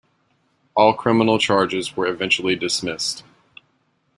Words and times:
All 0.75 0.95
criminal 0.95 1.37
charges 1.37 1.95
were 1.95 2.07
eventually 2.07 2.55
dismissed. 2.55 3.23